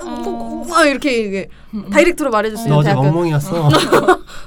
[0.02, 0.64] 어.
[0.66, 1.48] 막 이렇게 이게
[1.92, 3.68] 다이렉트로 말해줄 수너 있는 어제 대학교 멍멍이었어.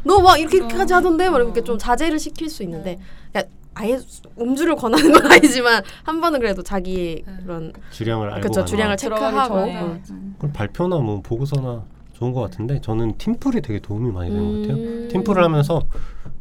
[0.03, 2.97] 너 막 이렇게까지 하던데 막 이렇게 좀 자제를 시킬 수 있는데
[3.31, 3.99] 그러니까 아예
[4.41, 9.53] 음주를 권하는 건 아니지만 한 번은 그래도 자기 그런 주량을 알고 그쵸 가는 주량을 체크하고
[9.59, 9.79] 전에.
[10.09, 10.35] 응.
[10.39, 14.83] 그럼 발표나 뭐 보고서나 좋은 것 같은데 저는 팀플이 되게 도움이 많이 되는 것 같아요.
[14.83, 15.07] 음.
[15.11, 15.83] 팀플을 하면서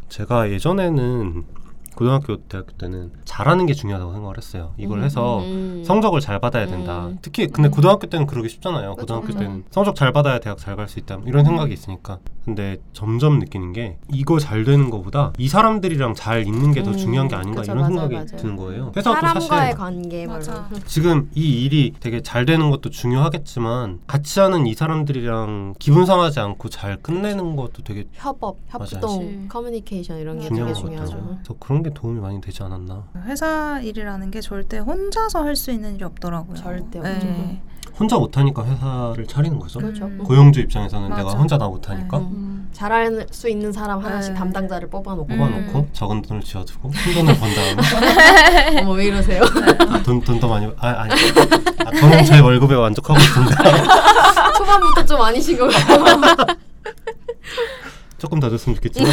[0.09, 1.45] 제가 예전에는
[1.97, 4.73] 고등학교 대학교 때는 잘하는 게 중요하다고 생각을 했어요.
[4.77, 5.83] 이걸 해서 음.
[5.85, 7.07] 성적을 잘 받아야 된다.
[7.07, 7.19] 음.
[7.23, 7.71] 특히 근데 음.
[7.71, 8.91] 고등학교 때는 그러기 쉽잖아요.
[8.95, 9.39] 그쵸, 고등학교 그쵸.
[9.41, 11.19] 때는 성적 잘 받아야 대학 잘 갈 수 있다.
[11.27, 12.19] 이런 생각이 있으니까.
[12.45, 17.27] 근데 점점 느끼는 게 이거 잘 되는 것보다 이 사람들이랑 잘 있는 게더 음, 중요한
[17.29, 18.37] 게 아닌가 그쵸, 이런 맞아요, 생각이.
[18.37, 18.91] 드는 거예요.
[18.93, 20.69] 그래서 또 사람과의 관계 뭐 맞아.
[20.87, 26.69] 지금 이 일이 되게 잘 되는 것도 중요하겠지만 같이 하는 이 사람들이랑 기분 상하지 않고
[26.69, 28.87] 잘 끝내는 것도 되게 협업, 맞아요.
[28.93, 29.49] 협동, 그치.
[29.49, 30.87] 커뮤니케이션 이런 게 중요한 되게.
[30.87, 31.17] 중요하죠.
[31.39, 33.05] 그래서 그런 게 도움이 많이 되지 않았나.
[33.27, 36.55] 회사 일이라는 게 절대 혼자서 할 수 있는 일이 없더라고요.
[36.57, 37.63] 절대 네.
[37.99, 39.79] 혼자 못하니까 회사를 차리는 거죠.
[39.79, 40.05] 그렇죠.
[40.05, 40.19] 음.
[40.23, 41.23] 고용주 입장에서는 맞아.
[41.23, 42.23] 내가 혼자 다 못하니까 음.
[42.25, 42.69] 음.
[42.73, 44.39] 잘할 수 있는 사람 하나씩 네.
[44.39, 45.89] 담당자를 뽑아놓고 뽑아놓고 음.
[45.93, 47.77] 적은 돈을 쥐어두고 큰 돈을 번 다음에
[48.83, 49.43] 어머 왜 이러세요?
[49.89, 51.13] 아, 돈, 돈 더 많이 아 아니
[51.87, 53.57] 아, 저는 제 월급에 만족하고 있습니다.
[54.59, 56.05] 초반부터 좀 아니신 것 같아요.
[58.19, 59.11] 조금 더 줬으면 좋겠지만